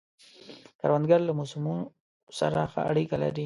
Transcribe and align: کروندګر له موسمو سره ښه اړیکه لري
کروندګر 0.79 1.19
له 1.27 1.33
موسمو 1.39 1.75
سره 2.39 2.59
ښه 2.71 2.81
اړیکه 2.91 3.15
لري 3.23 3.39